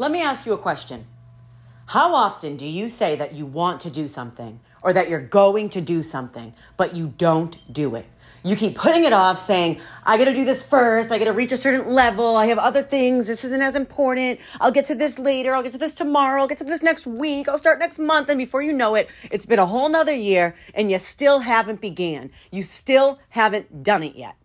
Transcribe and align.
Let 0.00 0.12
me 0.12 0.22
ask 0.22 0.46
you 0.46 0.52
a 0.52 0.58
question. 0.58 1.06
How 1.86 2.14
often 2.14 2.56
do 2.56 2.64
you 2.64 2.88
say 2.88 3.16
that 3.16 3.34
you 3.34 3.44
want 3.44 3.80
to 3.80 3.90
do 3.90 4.06
something 4.06 4.60
or 4.80 4.92
that 4.92 5.08
you're 5.08 5.18
going 5.18 5.70
to 5.70 5.80
do 5.80 6.04
something, 6.04 6.54
but 6.76 6.94
you 6.94 7.14
don't 7.18 7.58
do 7.72 7.96
it? 7.96 8.06
You 8.44 8.54
keep 8.54 8.76
putting 8.76 9.02
it 9.02 9.12
off 9.12 9.40
saying, 9.40 9.80
I 10.06 10.16
gotta 10.16 10.32
do 10.32 10.44
this 10.44 10.62
first. 10.62 11.10
I 11.10 11.18
gotta 11.18 11.32
reach 11.32 11.50
a 11.50 11.56
certain 11.56 11.92
level. 11.92 12.36
I 12.36 12.46
have 12.46 12.58
other 12.58 12.84
things. 12.84 13.26
This 13.26 13.42
isn't 13.42 13.60
as 13.60 13.74
important. 13.74 14.38
I'll 14.60 14.70
get 14.70 14.84
to 14.84 14.94
this 14.94 15.18
later. 15.18 15.52
I'll 15.52 15.64
get 15.64 15.72
to 15.72 15.78
this 15.78 15.96
tomorrow. 15.96 16.42
I'll 16.42 16.48
get 16.48 16.58
to 16.58 16.64
this 16.64 16.80
next 16.80 17.04
week. 17.04 17.48
I'll 17.48 17.58
start 17.58 17.80
next 17.80 17.98
month. 17.98 18.28
And 18.28 18.38
before 18.38 18.62
you 18.62 18.72
know 18.72 18.94
it, 18.94 19.08
it's 19.32 19.46
been 19.46 19.58
a 19.58 19.66
whole 19.66 19.88
nother 19.88 20.14
year 20.14 20.54
and 20.74 20.92
you 20.92 21.00
still 21.00 21.40
haven't 21.40 21.80
began. 21.80 22.30
You 22.52 22.62
still 22.62 23.18
haven't 23.30 23.82
done 23.82 24.04
it 24.04 24.14
yet. 24.14 24.36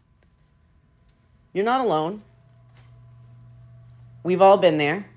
You're 1.54 1.64
not 1.64 1.82
alone. 1.82 2.24
We've 4.24 4.42
all 4.42 4.58
been 4.58 4.80
there. 4.80 5.12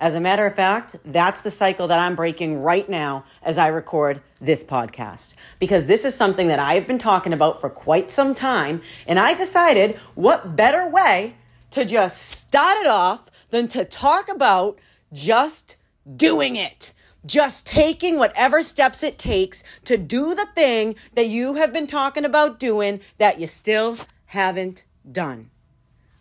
As 0.00 0.14
a 0.14 0.20
matter 0.20 0.46
of 0.46 0.54
fact, 0.54 0.96
that's 1.04 1.42
the 1.42 1.50
cycle 1.50 1.86
that 1.88 1.98
I'm 1.98 2.16
breaking 2.16 2.62
right 2.62 2.88
now 2.88 3.24
as 3.42 3.58
I 3.58 3.68
record 3.68 4.22
this 4.40 4.64
podcast. 4.64 5.34
Because 5.58 5.84
this 5.84 6.06
is 6.06 6.14
something 6.14 6.48
that 6.48 6.58
I've 6.58 6.86
been 6.86 6.98
talking 6.98 7.34
about 7.34 7.60
for 7.60 7.68
quite 7.68 8.10
some 8.10 8.34
time. 8.34 8.80
And 9.06 9.20
I 9.20 9.34
decided 9.34 9.96
what 10.14 10.56
better 10.56 10.88
way 10.88 11.34
to 11.72 11.84
just 11.84 12.30
start 12.30 12.78
it 12.78 12.86
off 12.86 13.28
than 13.50 13.68
to 13.68 13.84
talk 13.84 14.30
about 14.30 14.78
just 15.12 15.76
doing 16.16 16.56
it. 16.56 16.94
Just 17.26 17.66
taking 17.66 18.16
whatever 18.16 18.62
steps 18.62 19.02
it 19.02 19.18
takes 19.18 19.62
to 19.84 19.98
do 19.98 20.34
the 20.34 20.46
thing 20.54 20.96
that 21.14 21.26
you 21.26 21.56
have 21.56 21.74
been 21.74 21.86
talking 21.86 22.24
about 22.24 22.58
doing 22.58 23.02
that 23.18 23.38
you 23.38 23.46
still 23.46 23.98
haven't 24.24 24.84
done. 25.12 25.50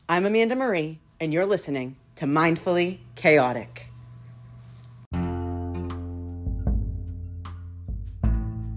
I'm 0.10 0.26
Amanda 0.26 0.58
Marie, 0.58 1.00
and 1.22 1.32
you're 1.32 1.46
listening 1.46 1.96
to 2.20 2.26
Mindfully 2.26 2.98
Chaotic. 3.16 3.88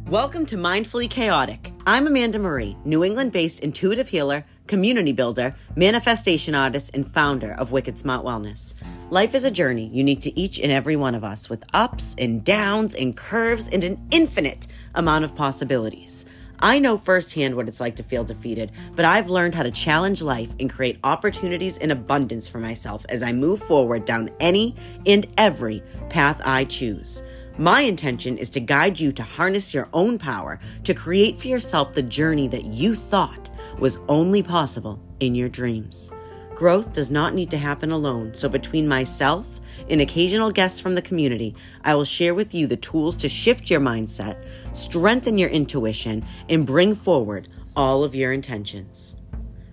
Welcome 0.06 0.47
to 0.47 0.56
Mindfully 0.56 1.11
Chaotic. 1.11 1.72
I'm 1.84 2.06
Amanda 2.06 2.39
Marie, 2.39 2.77
New 2.84 3.03
England 3.03 3.33
based 3.33 3.58
intuitive 3.58 4.06
healer, 4.06 4.44
community 4.69 5.11
builder, 5.11 5.56
manifestation 5.75 6.55
artist, 6.55 6.92
and 6.94 7.12
founder 7.12 7.50
of 7.55 7.72
Wicked 7.72 7.97
Smaht 7.97 8.22
Wellness. 8.22 8.75
Life 9.11 9.34
is 9.34 9.42
a 9.42 9.50
journey 9.50 9.88
unique 9.88 10.20
to 10.20 10.38
each 10.38 10.61
and 10.61 10.70
every 10.70 10.94
one 10.94 11.16
of 11.16 11.25
us 11.25 11.50
with 11.50 11.64
ups 11.72 12.14
and 12.19 12.44
downs 12.44 12.94
and 12.94 13.16
curves 13.16 13.66
and 13.66 13.83
an 13.83 14.06
infinite 14.12 14.69
amount 14.94 15.25
of 15.25 15.34
possibilities. 15.34 16.27
I 16.62 16.78
know 16.78 16.96
firsthand 16.96 17.56
what 17.56 17.66
it's 17.66 17.80
like 17.80 17.96
to 17.96 18.05
feel 18.05 18.22
defeated, 18.22 18.70
but 18.94 19.05
I've 19.05 19.28
learned 19.28 19.52
how 19.52 19.64
to 19.64 19.70
challenge 19.72 20.22
life 20.22 20.48
and 20.60 20.70
create 20.70 21.00
opportunities 21.02 21.77
in 21.78 21.91
abundance 21.91 22.48
for 22.48 22.58
myself 22.58 23.04
as 23.08 23.20
I 23.20 23.32
move 23.32 23.60
forward 23.64 24.04
down 24.04 24.30
any 24.38 24.77
and 25.04 25.27
every 25.38 25.82
path 26.08 26.41
I 26.44 26.64
choose. 26.64 27.24
My 27.58 27.80
intention 27.80 28.38
is 28.38 28.48
to 28.50 28.60
guide 28.60 29.00
you 29.00 29.10
to 29.10 29.24
harness 29.24 29.74
your 29.74 29.88
own 29.92 30.20
power 30.20 30.60
to 30.84 30.94
create 30.94 31.36
for 31.41 31.48
yourself 31.48 31.94
the 31.94 32.02
journey 32.02 32.46
that 32.46 32.66
you 32.66 32.94
thought 32.94 33.50
was 33.80 33.98
only 34.06 34.41
possible 34.41 35.02
in 35.19 35.34
your 35.34 35.48
dreams. 35.48 36.12
Growth 36.54 36.92
does 36.92 37.10
not 37.10 37.34
need 37.34 37.50
to 37.50 37.58
happen 37.58 37.91
alone, 37.91 38.34
so 38.34 38.48
between 38.48 38.86
myself 38.86 39.60
and 39.89 40.01
occasional 40.01 40.51
guests 40.51 40.81
from 40.81 40.95
the 40.95 41.03
community, 41.03 41.55
I 41.84 41.95
will 41.95 42.05
share 42.05 42.34
with 42.34 42.55
you 42.55 42.67
the 42.67 42.77
tools 42.77 43.17
to 43.19 43.28
shift 43.28 43.70
your 43.70 43.81
mindset, 43.81 44.45
strengthen 44.73 45.39
your 45.39 45.51
intuition, 45.51 46.27
and 46.48 46.67
bring 46.67 46.95
forward 46.95 47.48
all 47.77 48.05
of 48.05 48.15
your 48.15 48.33
intentions. 48.33 49.17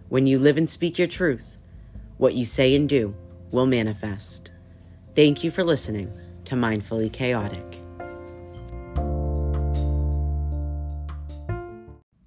When 0.10 0.28
you 0.28 0.40
live 0.40 0.58
and 0.58 0.70
speak 0.70 0.98
your 0.98 1.08
truth, 1.08 1.58
what 2.18 2.34
you 2.34 2.46
say 2.46 2.76
and 2.76 2.88
do 2.88 3.16
will 3.52 3.66
manifest. 3.66 4.52
Thank 5.16 5.44
you 5.44 5.52
for 5.52 5.64
listening 5.64 6.12
to 6.46 6.56
Mindfully 6.56 7.12
Chaotic. 7.12 7.80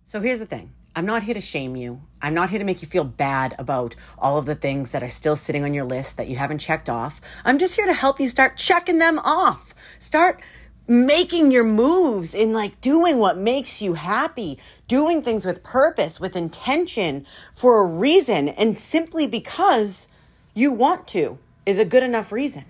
So 0.04 0.20
here's 0.20 0.40
the 0.40 0.46
thing. 0.46 0.72
I'm 0.94 1.06
not 1.06 1.22
here 1.22 1.32
to 1.32 1.40
shame 1.40 1.74
you. 1.74 2.02
I'm 2.20 2.34
not 2.34 2.50
here 2.50 2.58
to 2.58 2.64
make 2.66 2.82
you 2.82 2.88
feel 2.88 3.04
bad 3.04 3.54
about 3.58 3.94
all 4.18 4.36
of 4.36 4.44
the 4.44 4.54
things 4.54 4.92
that 4.92 5.02
are 5.02 5.08
still 5.08 5.36
sitting 5.36 5.64
on 5.64 5.72
your 5.72 5.84
list 5.84 6.18
that 6.18 6.28
you 6.28 6.36
haven't 6.36 6.58
checked 6.58 6.90
off. 6.90 7.18
I'm 7.46 7.58
just 7.58 7.76
here 7.76 7.86
to 7.86 7.94
help 7.94 8.20
you 8.20 8.28
start 8.28 8.58
checking 8.58 8.98
them 8.98 9.18
off. 9.20 9.74
Start 9.98 10.42
making 10.86 11.50
your 11.50 11.64
moves 11.64 12.34
in 12.34 12.52
like 12.52 12.78
doing 12.82 13.16
what 13.16 13.38
makes 13.38 13.80
you 13.80 13.94
happy, 13.94 14.58
doing 14.86 15.22
things 15.22 15.46
with 15.46 15.62
purpose, 15.62 16.20
with 16.20 16.36
intention, 16.36 17.26
for 17.54 17.80
a 17.80 17.86
reason, 17.86 18.50
and 18.50 18.78
simply 18.78 19.26
because 19.26 20.08
you 20.52 20.72
want 20.72 21.08
to 21.08 21.38
is 21.64 21.78
a 21.78 21.86
good 21.86 22.02
enough 22.02 22.32
reason. 22.32 22.66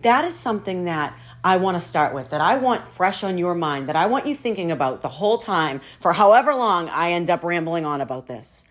That 0.00 0.24
is 0.24 0.34
something 0.34 0.84
that 0.84 1.14
I 1.46 1.58
want 1.58 1.76
to 1.76 1.80
start 1.80 2.12
with, 2.12 2.30
that 2.30 2.40
I 2.40 2.56
want 2.56 2.88
fresh 2.88 3.22
on 3.22 3.38
your 3.38 3.54
mind, 3.54 3.86
that 3.88 3.94
I 3.94 4.06
want 4.06 4.26
you 4.26 4.34
thinking 4.34 4.72
about 4.72 5.02
the 5.02 5.08
whole 5.08 5.38
time 5.38 5.80
for 6.00 6.12
however 6.12 6.52
long 6.52 6.88
I 6.88 7.12
end 7.12 7.30
up 7.30 7.44
rambling 7.44 7.86
on 7.86 8.00
about 8.00 8.26
this. 8.26 8.64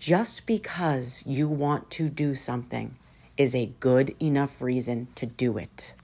Just 0.00 0.46
because 0.46 1.22
you 1.24 1.46
want 1.46 1.88
to 1.92 2.08
do 2.08 2.34
something 2.34 2.96
is 3.36 3.54
a 3.54 3.66
good 3.78 4.16
enough 4.20 4.60
reason 4.60 5.06
to 5.14 5.26
do 5.26 5.58
it. 5.58 5.94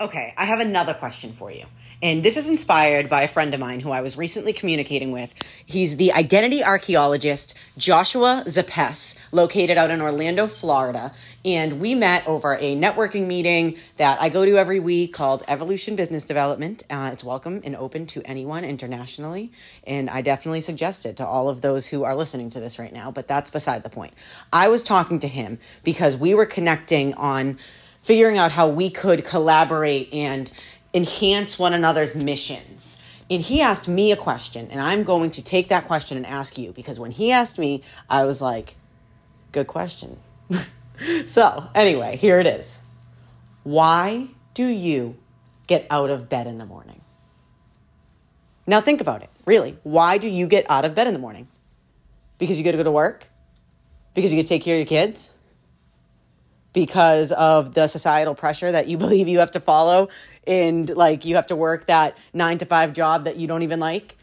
Okay, 0.00 0.32
I 0.38 0.46
have 0.46 0.60
another 0.60 0.94
question 0.94 1.36
for 1.38 1.50
you. 1.50 1.66
And 2.02 2.24
this 2.24 2.38
is 2.38 2.46
inspired 2.46 3.10
by 3.10 3.22
a 3.22 3.28
friend 3.28 3.52
of 3.52 3.60
mine 3.60 3.80
who 3.80 3.90
I 3.90 4.00
was 4.00 4.16
recently 4.16 4.54
communicating 4.54 5.12
with. 5.12 5.28
He's 5.66 5.96
the 5.96 6.14
identity 6.14 6.64
archaeologist 6.64 7.54
Joshua 7.76 8.44
Zapes 8.46 9.14
located 9.36 9.78
out 9.78 9.90
in 9.90 10.00
Orlando, 10.00 10.48
Florida. 10.48 11.12
And 11.44 11.78
we 11.78 11.94
met 11.94 12.26
over 12.26 12.56
a 12.56 12.74
networking 12.74 13.26
meeting 13.26 13.76
that 13.98 14.20
I 14.20 14.28
go 14.30 14.44
to 14.44 14.56
every 14.56 14.80
week 14.80 15.12
called 15.14 15.44
Evolution 15.46 15.94
Business 15.94 16.24
Development. 16.24 16.82
Uh, 16.90 17.10
it's 17.12 17.22
welcome 17.22 17.60
and 17.62 17.76
open 17.76 18.06
to 18.08 18.22
anyone 18.24 18.64
internationally. 18.64 19.52
And 19.86 20.10
I 20.10 20.22
definitely 20.22 20.62
suggest 20.62 21.06
it 21.06 21.18
to 21.18 21.26
all 21.26 21.48
of 21.48 21.60
those 21.60 21.86
who 21.86 22.02
are 22.02 22.16
listening 22.16 22.50
to 22.50 22.60
this 22.60 22.80
right 22.80 22.92
now, 22.92 23.12
but 23.12 23.28
that's 23.28 23.50
beside 23.50 23.84
the 23.84 23.90
point. 23.90 24.14
I 24.52 24.66
was 24.68 24.82
talking 24.82 25.20
to 25.20 25.28
him 25.28 25.60
because 25.84 26.16
we 26.16 26.34
were 26.34 26.46
connecting 26.46 27.14
on 27.14 27.58
figuring 28.02 28.38
out 28.38 28.50
how 28.50 28.68
we 28.68 28.88
could 28.90 29.24
collaborate 29.24 30.12
and 30.12 30.50
enhance 30.94 31.58
one 31.58 31.74
another's 31.74 32.14
missions. 32.14 32.96
And 33.28 33.42
he 33.42 33.60
asked 33.60 33.88
me 33.88 34.12
a 34.12 34.16
question, 34.16 34.70
and 34.70 34.80
I'm 34.80 35.02
going 35.02 35.32
to 35.32 35.42
take 35.42 35.68
that 35.68 35.86
question 35.86 36.16
and 36.16 36.24
ask 36.24 36.56
you 36.56 36.72
because 36.72 36.98
when 36.98 37.10
he 37.10 37.32
asked 37.32 37.58
me, 37.58 37.82
I 38.08 38.24
was 38.24 38.40
like, 38.40 38.76
Good 39.56 39.68
question. 39.68 40.18
so, 41.24 41.64
anyway, 41.74 42.18
here 42.18 42.40
it 42.40 42.46
is. 42.46 42.78
Why 43.62 44.28
do 44.52 44.66
you 44.66 45.16
get 45.66 45.86
out 45.88 46.10
of 46.10 46.28
bed 46.28 46.46
in 46.46 46.58
the 46.58 46.66
morning? 46.66 47.00
Now, 48.66 48.82
think 48.82 49.00
about 49.00 49.22
it. 49.22 49.30
Really, 49.46 49.78
why 49.82 50.18
do 50.18 50.28
you 50.28 50.46
get 50.46 50.70
out 50.70 50.84
of 50.84 50.94
bed 50.94 51.06
in 51.06 51.14
the 51.14 51.18
morning? 51.18 51.48
Because 52.36 52.58
you 52.58 52.64
got 52.66 52.72
to 52.72 52.76
go 52.76 52.82
to 52.82 52.90
work? 52.90 53.30
Because 54.12 54.30
you 54.30 54.38
got 54.38 54.42
to 54.42 54.48
take 54.50 54.62
care 54.62 54.74
of 54.74 54.80
your 54.80 54.86
kids? 54.86 55.30
Because 56.74 57.32
of 57.32 57.72
the 57.72 57.86
societal 57.86 58.34
pressure 58.34 58.72
that 58.72 58.88
you 58.88 58.98
believe 59.04 59.26
you 59.26 59.38
have 59.38 59.52
to 59.52 59.60
follow 59.60 60.10
and 60.46 60.94
like 60.94 61.24
you 61.24 61.36
have 61.36 61.46
to 61.46 61.56
work 61.56 61.86
that 61.86 62.18
nine 62.34 62.58
to 62.58 62.66
five 62.66 62.92
job 62.92 63.24
that 63.24 63.36
you 63.36 63.46
don't 63.46 63.62
even 63.62 63.80
like? 63.80 64.18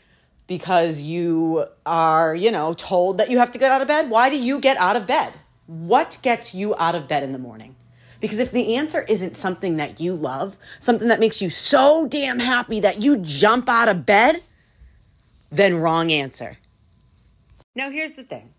Because 0.48 1.02
you 1.02 1.66
are, 1.86 2.36
you 2.36 2.52
know, 2.52 2.74
told 2.74 3.18
that 3.18 3.30
you 3.30 3.38
have 3.38 3.52
to 3.52 3.60
get 3.60 3.72
out 3.72 3.82
of 3.82 3.88
bed? 3.88 4.10
Why 4.10 4.30
do 4.30 4.42
you 4.42 4.60
get 4.60 4.78
out 4.78 4.96
of 4.96 5.08
bed? 5.08 5.34
What 5.68 6.18
gets 6.22 6.54
you 6.54 6.76
out 6.78 6.96
of 6.96 7.08
bed 7.08 7.24
in 7.24 7.32
the 7.32 7.40
morning? 7.40 7.76
Because 8.20 8.40
if 8.40 8.52
the 8.52 8.76
answer 8.76 9.02
isn't 9.10 9.36
something 9.36 9.78
that 9.78 10.00
you 10.00 10.14
love, 10.14 10.58
something 10.80 11.10
that 11.10 11.20
makes 11.20 11.42
you 11.42 11.50
so 11.50 12.08
damn 12.08 12.40
happy 12.40 12.80
that 12.80 13.04
you 13.04 13.18
jump 13.18 13.68
out 13.70 13.90
of 13.90 14.06
bed, 14.06 14.42
then 15.52 15.76
wrong 15.76 16.12
answer. 16.12 16.58
Now, 17.76 17.90
here's 17.90 18.14
the 18.14 18.24
thing 18.24 18.54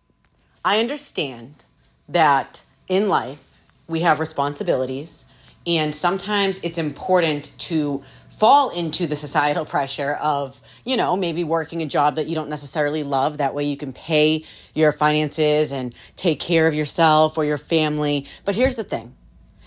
I 0.65 0.81
understand 0.81 1.65
that 2.09 2.63
in 2.89 3.09
life 3.09 3.43
we 3.89 4.01
have 4.01 4.21
responsibilities, 4.21 5.27
and 5.67 5.95
sometimes 5.95 6.61
it's 6.63 6.79
important 6.79 7.51
to 7.59 8.03
fall 8.39 8.71
into 8.71 9.07
the 9.07 9.17
societal 9.17 9.65
pressure 9.75 10.13
of 10.15 10.57
you 10.85 10.97
know, 10.97 11.17
maybe 11.17 11.45
working 11.45 11.83
a 11.83 11.87
job 11.87 12.17
that 12.17 12.29
you 12.29 12.35
don't 12.35 12.51
necessarily 12.51 13.03
love. 13.03 13.39
That 13.39 13.55
way 13.55 13.65
you 13.65 13.77
can 13.77 13.93
pay 13.93 14.45
your 14.75 14.93
finances 14.93 15.73
and 15.73 15.95
take 16.17 16.41
care 16.41 16.69
of 16.69 16.75
yourself 16.75 17.39
or 17.39 17.45
your 17.45 17.59
family. 17.59 18.27
But 18.45 18.55
here's 18.55 18.77
the 18.77 18.85
thing 18.85 19.15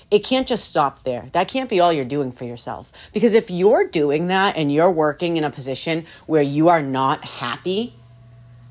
it 0.10 0.20
can't 0.20 0.48
just 0.48 0.70
stop 0.70 1.04
there. 1.04 1.26
That 1.34 1.50
can't 1.50 1.70
be 1.70 1.80
all 1.80 1.92
you're 1.92 2.06
doing 2.06 2.32
for 2.32 2.46
yourself. 2.46 2.92
Because 3.14 3.34
if 3.34 3.50
you're 3.52 3.88
doing 3.88 4.28
that 4.28 4.56
and 4.56 4.72
you're 4.72 4.92
working 4.92 5.38
in 5.38 5.44
a 5.44 5.50
position 5.50 6.06
where 6.28 6.42
you 6.42 6.70
are 6.70 6.82
not 6.82 7.26
happy, 7.26 7.94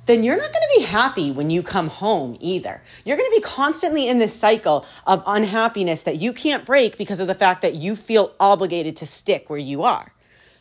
then 0.06 0.22
you're 0.22 0.36
not 0.36 0.52
going 0.52 0.62
to 0.72 0.78
be 0.78 0.84
happy 0.84 1.32
when 1.32 1.50
you 1.50 1.62
come 1.62 1.88
home 1.88 2.36
either. 2.40 2.80
You're 3.04 3.16
going 3.16 3.30
to 3.30 3.36
be 3.36 3.42
constantly 3.42 4.08
in 4.08 4.18
this 4.18 4.34
cycle 4.34 4.86
of 5.06 5.22
unhappiness 5.26 6.04
that 6.04 6.16
you 6.16 6.32
can't 6.32 6.64
break 6.64 6.96
because 6.96 7.20
of 7.20 7.26
the 7.26 7.34
fact 7.34 7.62
that 7.62 7.74
you 7.74 7.96
feel 7.96 8.32
obligated 8.38 8.96
to 8.96 9.06
stick 9.06 9.50
where 9.50 9.58
you 9.58 9.82
are. 9.82 10.12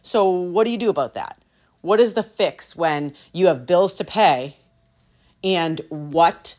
So, 0.02 0.30
what 0.30 0.66
do 0.66 0.72
you 0.72 0.78
do 0.78 0.90
about 0.90 1.14
that? 1.14 1.38
What 1.82 2.00
is 2.00 2.16
the 2.16 2.24
fix 2.24 2.76
when 2.76 3.14
you 3.32 3.48
have 3.48 3.68
bills 3.68 3.96
to 3.96 4.04
pay 4.04 4.58
and 5.44 5.80
what 5.90 6.56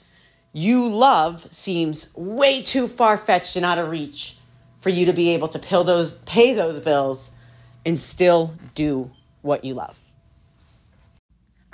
you 0.53 0.87
love 0.89 1.53
seems 1.53 2.15
way 2.15 2.63
too 2.63 2.87
far 2.87 3.17
fetched 3.17 3.57
and 3.57 3.65
out 3.65 3.79
of 3.79 3.91
reach 3.91 4.37
for 4.81 4.91
you 4.91 5.07
to 5.07 5.13
be 5.13 5.31
able 5.31 5.49
to 5.49 5.59
pay 5.59 5.83
those, 5.83 6.15
pay 6.15 6.55
those 6.55 6.81
bills 6.81 7.33
and 7.85 8.01
still 8.01 8.55
do 8.75 9.11
what 9.43 9.65
you 9.65 9.75
love. 9.75 9.99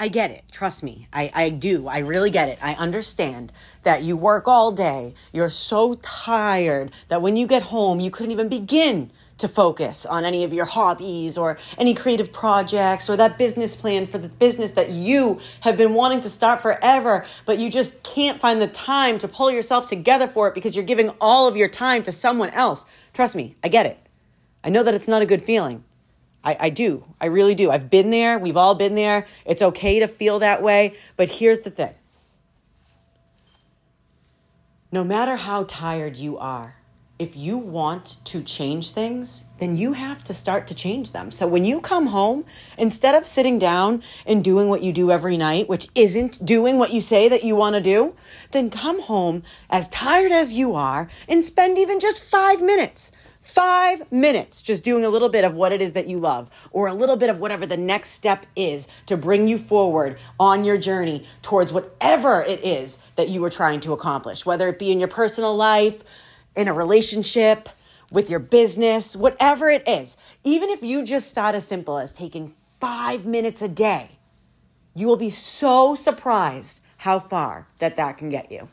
I 0.03 0.09
get 0.09 0.33
it. 0.33 0.43
Trust 0.51 0.83
me. 0.83 1.07
I, 1.13 1.31
I 1.33 1.49
do. 1.49 1.87
I 1.87 1.99
really 1.99 2.31
get 2.31 2.49
it. 2.49 2.59
I 2.61 2.75
understand 2.75 3.53
that 3.85 4.03
you 4.03 4.17
work 4.17 4.49
all 4.49 4.73
day. 4.73 5.15
You're 5.33 5.49
so 5.49 5.95
tired 6.03 6.91
that 7.07 7.23
when 7.23 7.37
you 7.37 7.47
get 7.47 7.63
home, 7.63 8.01
you 8.01 8.11
couldn't 8.11 8.33
even 8.33 8.49
begin 8.49 9.13
to 9.39 9.47
focus 9.47 10.05
on 10.05 10.25
any 10.25 10.43
of 10.43 10.53
your 10.53 10.65
hobbies 10.65 11.39
or 11.39 11.57
any 11.79 11.95
creative 11.95 12.33
projects 12.33 13.09
or 13.09 13.17
that 13.17 13.39
business 13.39 13.77
plan 13.77 14.09
for 14.09 14.19
the 14.19 14.29
business 14.29 14.73
that 14.73 14.91
you 14.91 15.39
have 15.61 15.77
been 15.77 15.95
wanting 15.95 16.21
to 16.23 16.31
start 16.31 16.63
forever, 16.63 17.25
but 17.47 17.61
you 17.61 17.71
just 17.71 18.03
can't 18.03 18.41
find 18.41 18.61
the 18.61 18.67
time 18.67 19.21
to 19.21 19.29
pull 19.29 19.53
yourself 19.53 19.87
together 19.87 20.27
for 20.27 20.49
it 20.49 20.55
because 20.55 20.75
you're 20.75 20.85
giving 20.85 21.11
all 21.21 21.47
of 21.47 21.57
your 21.57 21.69
time 21.69 22.03
to 22.03 22.11
someone 22.11 22.51
else. 22.51 22.87
Trust 23.15 23.37
me, 23.37 23.55
I 23.63 23.69
get 23.69 23.87
it. 23.87 24.01
I 24.65 24.69
know 24.69 24.83
that 24.83 24.95
it's 24.95 25.07
not 25.07 25.23
a 25.23 25.27
good 25.27 25.43
feeling. 25.43 25.85
I, 26.45 26.57
I 26.59 26.71
do. 26.71 27.05
I 27.21 27.27
really 27.27 27.55
do. 27.55 27.71
I've 27.71 27.91
been 27.91 28.11
there. 28.11 28.39
We've 28.39 28.57
all 28.57 28.75
been 28.75 28.95
there. 28.95 29.27
It's 29.45 29.63
okay 29.63 29.99
to 30.01 30.09
feel 30.09 30.39
that 30.41 30.63
way. 30.63 30.97
But 31.17 31.29
here's 31.29 31.61
the 31.61 31.71
thing 31.71 31.95
no 34.91 35.03
matter 35.03 35.37
how 35.37 35.65
tired 35.65 36.19
you 36.19 36.37
are, 36.37 36.77
if 37.19 37.37
you 37.37 37.57
want 37.57 38.17
to 38.25 38.43
change 38.43 38.91
things, 38.91 39.45
then 39.59 39.77
you 39.77 39.93
have 39.93 40.25
to 40.25 40.35
start 40.35 40.67
to 40.67 40.75
change 40.75 41.13
them. 41.13 41.31
So 41.31 41.47
when 41.47 41.65
you 41.65 41.81
come 41.81 42.07
home, 42.07 42.45
instead 42.77 43.15
of 43.15 43.27
sitting 43.27 43.59
down 43.59 44.03
and 44.27 44.43
doing 44.43 44.69
what 44.69 44.83
you 44.83 44.93
do 44.93 45.11
every 45.13 45.37
night, 45.37 45.69
which 45.69 45.87
isn't 45.95 46.45
doing 46.45 46.79
what 46.79 46.93
you 46.93 47.01
say 47.01 47.29
that 47.29 47.45
you 47.45 47.55
want 47.55 47.77
to 47.77 47.81
do, 47.81 48.17
then 48.51 48.71
come 48.71 49.01
home 49.03 49.45
as 49.71 49.89
tired 49.89 50.33
as 50.33 50.53
you 50.53 50.75
are 50.75 51.09
and 51.29 51.45
spend 51.45 51.79
even 51.79 52.01
just 52.01 52.23
five 52.23 52.61
minutes 52.61 53.13
Five 53.43 54.11
minutes 54.13 54.63
just 54.63 54.85
doing 54.85 55.05
a 55.05 55.09
little 55.09 55.29
bit 55.29 55.45
of 55.45 55.55
what 55.55 55.73
it 55.73 55.83
is 55.83 55.95
that 55.95 56.07
you 56.07 56.17
love, 56.17 56.49
or 56.71 56.87
a 56.87 56.95
little 56.95 57.17
bit 57.17 57.29
of 57.29 57.41
whatever 57.41 57.67
the 57.67 57.77
next 57.77 58.11
step 58.11 58.47
is 58.55 58.87
to 59.07 59.17
bring 59.17 59.49
you 59.49 59.59
forward 59.59 60.17
on 60.39 60.65
your 60.65 60.79
journey 60.79 61.27
towards 61.43 61.73
whatever 61.73 62.43
it 62.43 62.65
is 62.65 62.99
that 63.17 63.29
you 63.29 63.45
are 63.45 63.51
trying 63.51 63.81
to 63.81 63.93
accomplish, 63.93 64.47
whether 64.47 64.69
it 64.69 64.79
be 64.79 64.93
in 64.93 65.01
your 65.01 65.09
personal 65.09 65.57
life, 65.57 66.05
in 66.55 66.69
a 66.69 66.73
relationship, 66.73 67.69
with 68.13 68.31
your 68.31 68.39
business, 68.39 69.17
whatever 69.17 69.69
it 69.69 69.83
is. 69.89 70.17
Even 70.45 70.71
if 70.71 70.83
you 70.83 71.05
just 71.05 71.29
start 71.29 71.57
as 71.57 71.67
simple 71.67 71.99
as 71.99 72.13
taking 72.13 72.53
five 72.79 73.27
minutes 73.27 73.61
a 73.61 73.69
day, 73.69 74.19
you 74.95 75.09
will 75.09 75.17
be 75.17 75.31
so 75.31 75.95
surprised 75.97 76.81
how 76.99 77.19
far 77.19 77.67
that 77.79 77.97
that 77.97 78.19
can 78.19 78.29
get 78.29 78.53
you. 78.53 78.69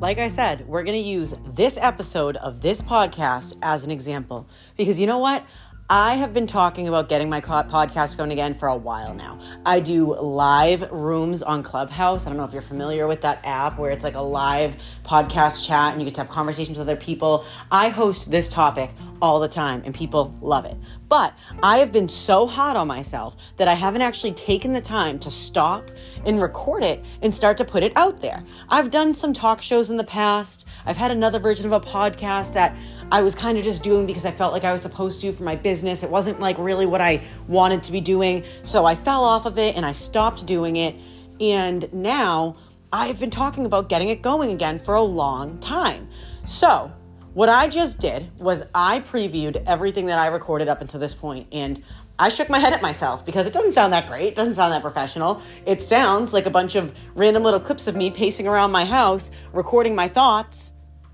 Like 0.00 0.18
I 0.18 0.28
said, 0.28 0.68
we're 0.68 0.84
going 0.84 1.02
to 1.02 1.08
use 1.08 1.34
this 1.44 1.76
episode 1.76 2.36
of 2.36 2.60
this 2.60 2.80
podcast 2.80 3.56
as 3.62 3.84
an 3.84 3.90
example 3.90 4.48
because 4.76 5.00
you 5.00 5.08
know 5.08 5.18
what? 5.18 5.44
I 5.90 6.16
have 6.16 6.32
been 6.32 6.46
talking 6.46 6.86
about 6.86 7.08
getting 7.08 7.28
my 7.28 7.40
podcast 7.40 8.16
going 8.16 8.30
again 8.30 8.54
for 8.54 8.68
a 8.68 8.76
while 8.76 9.12
now. 9.12 9.40
I 9.66 9.80
do 9.80 10.14
live 10.14 10.88
rooms 10.92 11.42
on 11.42 11.64
Clubhouse. 11.64 12.26
I 12.26 12.30
don't 12.30 12.36
know 12.36 12.44
if 12.44 12.52
you're 12.52 12.62
familiar 12.62 13.08
with 13.08 13.22
that 13.22 13.40
app 13.42 13.76
where 13.78 13.90
it's 13.90 14.04
like 14.04 14.14
a 14.14 14.20
live 14.20 14.80
podcast 15.02 15.66
chat 15.66 15.92
and 15.92 16.00
you 16.00 16.04
get 16.04 16.14
to 16.14 16.20
have 16.20 16.30
conversations 16.30 16.78
with 16.78 16.86
other 16.86 17.00
people. 17.00 17.44
I 17.72 17.88
host 17.88 18.30
this 18.30 18.48
topic 18.48 18.90
all 19.20 19.40
the 19.40 19.48
time 19.48 19.82
and 19.84 19.94
people 19.94 20.34
love 20.40 20.64
it. 20.64 20.76
But 21.08 21.34
I 21.62 21.78
have 21.78 21.92
been 21.92 22.08
so 22.08 22.46
hot 22.46 22.76
on 22.76 22.86
myself 22.86 23.36
that 23.56 23.68
I 23.68 23.74
haven't 23.74 24.02
actually 24.02 24.32
taken 24.32 24.72
the 24.72 24.80
time 24.80 25.18
to 25.20 25.30
stop 25.30 25.90
and 26.24 26.40
record 26.40 26.82
it 26.82 27.04
and 27.22 27.34
start 27.34 27.56
to 27.58 27.64
put 27.64 27.82
it 27.82 27.92
out 27.96 28.20
there. 28.20 28.44
I've 28.68 28.90
done 28.90 29.14
some 29.14 29.32
talk 29.32 29.62
shows 29.62 29.90
in 29.90 29.96
the 29.96 30.04
past. 30.04 30.66
I've 30.84 30.96
had 30.96 31.10
another 31.10 31.38
version 31.38 31.66
of 31.66 31.72
a 31.72 31.80
podcast 31.84 32.52
that 32.54 32.76
I 33.10 33.22
was 33.22 33.34
kind 33.34 33.56
of 33.56 33.64
just 33.64 33.82
doing 33.82 34.06
because 34.06 34.26
I 34.26 34.30
felt 34.30 34.52
like 34.52 34.64
I 34.64 34.72
was 34.72 34.82
supposed 34.82 35.20
to 35.22 35.32
for 35.32 35.42
my 35.42 35.56
business. 35.56 36.02
It 36.02 36.10
wasn't 36.10 36.40
like 36.40 36.58
really 36.58 36.86
what 36.86 37.00
I 37.00 37.22
wanted 37.46 37.82
to 37.84 37.92
be 37.92 38.00
doing. 38.00 38.44
So 38.62 38.84
I 38.84 38.94
fell 38.94 39.24
off 39.24 39.46
of 39.46 39.58
it 39.58 39.76
and 39.76 39.86
I 39.86 39.92
stopped 39.92 40.44
doing 40.44 40.76
it. 40.76 40.94
And 41.40 41.90
now 41.92 42.56
I've 42.92 43.18
been 43.20 43.30
talking 43.30 43.64
about 43.64 43.88
getting 43.88 44.08
it 44.08 44.22
going 44.22 44.50
again 44.50 44.78
for 44.78 44.94
a 44.94 45.02
long 45.02 45.58
time. 45.58 46.08
So, 46.44 46.92
what 47.38 47.48
I 47.48 47.68
just 47.68 48.00
did 48.00 48.36
was 48.40 48.64
I 48.74 48.98
previewed 48.98 49.62
everything 49.64 50.06
that 50.06 50.18
I 50.18 50.26
recorded 50.26 50.66
up 50.66 50.80
until 50.80 50.98
this 50.98 51.14
point 51.14 51.46
and 51.52 51.84
I 52.18 52.30
shook 52.30 52.48
my 52.48 52.58
head 52.58 52.72
at 52.72 52.82
myself 52.82 53.24
because 53.24 53.46
it 53.46 53.52
doesn't 53.52 53.70
sound 53.70 53.92
that 53.92 54.08
great. 54.08 54.26
It 54.26 54.34
doesn't 54.34 54.54
sound 54.54 54.72
that 54.72 54.82
professional. 54.82 55.40
It 55.64 55.80
sounds 55.80 56.32
like 56.32 56.46
a 56.46 56.50
bunch 56.50 56.74
of 56.74 56.92
random 57.14 57.44
little 57.44 57.60
clips 57.60 57.86
of 57.86 57.94
me 57.94 58.10
pacing 58.10 58.48
around 58.48 58.72
my 58.72 58.84
house, 58.84 59.30
recording 59.52 59.94
my 59.94 60.08
thoughts, 60.08 60.72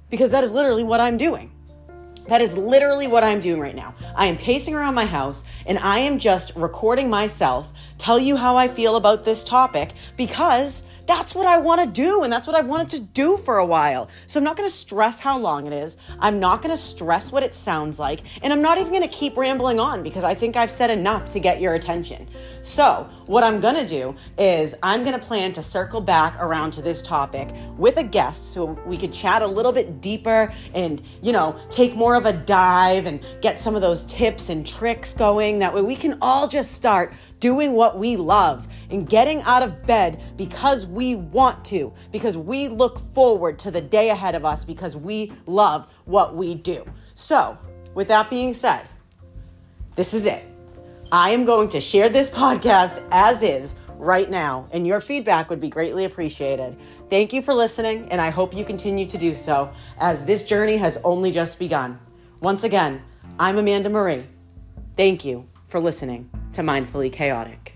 because 0.09 0.31
that 0.31 0.43
is 0.43 0.51
literally 0.51 0.83
what 0.83 0.99
I'm 0.99 1.19
doing. 1.19 1.53
That 2.29 2.41
is 2.41 2.57
literally 2.57 3.07
what 3.07 3.23
I'm 3.23 3.41
doing 3.41 3.61
right 3.61 3.77
now. 3.77 3.95
I 4.17 4.25
am 4.25 4.39
pacing 4.39 4.73
around 4.75 4.95
my 4.95 5.05
house 5.05 5.45
and 5.67 5.79
I 5.79 5.99
am 5.99 6.19
just 6.19 6.57
recording 6.57 7.11
myself 7.11 7.71
tell 7.99 8.19
you 8.19 8.37
how 8.37 8.57
I 8.57 8.67
feel 8.67 8.97
about 8.97 9.27
this 9.27 9.45
topic 9.45 9.93
because 10.17 10.85
that's 11.07 11.35
what 11.35 11.47
I 11.47 11.59
want 11.59 11.81
to 11.83 11.87
do, 11.87 12.23
and 12.23 12.33
that's 12.33 12.47
what 12.47 12.57
I've 12.57 12.69
wanted 12.69 12.91
to 12.91 13.01
do 13.01 13.37
for 13.37 13.59
a 13.59 13.67
while. 13.67 14.09
So 14.27 14.39
I'm 14.39 14.45
not 14.45 14.57
going 14.57 14.69
to 14.69 14.75
stress 14.75 15.21
how 15.21 15.39
long 15.39 15.67
it 15.67 15.73
is. 15.73 15.97
I'm 16.19 16.41
not 16.41 16.63
going 16.63 16.71
to 16.71 16.81
stress 16.81 17.33
what 17.33 17.43
it 17.43 17.55
sounds 17.55 17.99
like, 17.99 18.21
and 18.43 18.53
I'm 18.53 18.63
not 18.63 18.79
even 18.79 18.91
going 18.93 19.03
to 19.03 19.09
keep 19.09 19.37
rambling 19.37 19.79
on 19.79 20.03
because 20.03 20.25
I 20.25 20.35
think 20.35 20.57
I've 20.57 20.71
said 20.71 20.91
enough 20.91 21.31
to 21.31 21.41
get 21.41 21.61
your 21.61 21.75
attention. 21.75 22.27
So, 22.63 23.09
what 23.27 23.45
I'm 23.45 23.61
going 23.61 23.77
to 23.77 23.87
do 23.87 24.15
is 24.39 24.75
I'm 24.83 25.03
going 25.05 25.19
to 25.19 25.25
plan 25.25 25.53
to 25.55 25.63
circle 25.63 26.01
back 26.01 26.37
around 26.41 26.73
to 26.73 26.83
this 26.83 27.03
topic 27.03 27.49
with 27.77 27.97
a 27.99 28.05
guest 28.05 28.53
so 28.53 28.65
we 28.87 28.97
could 28.97 29.13
chat 29.13 29.43
a 29.43 29.47
little 29.47 29.73
bit 29.73 30.01
deeper 30.01 30.53
and, 30.73 31.03
you 31.23 31.33
know, 31.33 31.59
take 31.71 31.95
more 31.95 32.15
of 32.15 32.27
a 32.27 32.33
dive 32.33 33.07
and 33.07 33.25
get 33.41 33.61
some 33.61 33.75
of 33.75 33.83
those 33.83 34.05
tips 34.05 34.49
and 34.49 34.67
tricks 34.67 35.15
going. 35.15 35.59
That 35.59 35.75
way 35.75 35.83
we 35.83 35.97
can 35.97 36.19
all 36.23 36.49
just 36.49 36.73
start 36.73 37.13
doing 37.45 37.75
what 37.75 37.99
we 37.99 38.17
love 38.17 38.67
and 38.89 39.07
getting 39.07 39.43
out 39.43 39.63
of 39.63 39.85
bed 39.85 40.19
because 40.39 40.87
we 40.87 41.15
want 41.15 41.63
to, 41.63 41.93
because 42.11 42.39
we 42.39 42.69
look 42.69 42.99
forward 42.99 43.59
to 43.59 43.71
the 43.71 43.83
day 43.83 44.09
ahead 44.09 44.35
of 44.35 44.47
us 44.47 44.65
because 44.65 44.97
we 44.97 45.31
love 45.45 45.87
what 46.07 46.35
we 46.35 46.55
do. 46.55 46.83
So, 47.15 47.59
with 47.95 48.09
that 48.09 48.31
being 48.31 48.55
said, 48.55 48.89
this 49.95 50.15
is 50.15 50.25
it. 50.25 50.43
I 51.13 51.33
am 51.33 51.45
going 51.45 51.69
to 51.69 51.83
share 51.83 52.09
this 52.09 52.31
podcast 52.31 53.07
as 53.11 53.43
is 53.43 53.75
right 53.91 54.31
now, 54.31 54.67
and 54.73 54.87
your 54.87 55.03
feedback 55.03 55.51
would 55.51 55.61
be 55.61 55.69
greatly 55.69 56.07
appreciated. 56.07 56.79
Thank 57.11 57.35
you 57.35 57.43
for 57.43 57.53
listening, 57.53 58.09
and 58.11 58.23
I 58.23 58.31
hope 58.31 58.57
you 58.57 58.65
continue 58.65 59.05
to 59.05 59.19
do 59.19 59.35
so 59.35 59.71
as 59.99 60.25
this 60.25 60.47
journey 60.47 60.79
has 60.79 60.97
only 61.05 61.31
just 61.31 61.59
begun. 61.59 62.01
Once 62.41 62.65
again, 62.65 63.03
I'm 63.39 63.59
Amanda 63.59 63.91
Marie. 63.91 64.25
Thank 64.97 65.27
you 65.27 65.47
for 65.67 65.79
listening 65.79 66.31
to 66.55 66.63
Mindfully 66.63 67.13
Chaotic. 67.13 67.74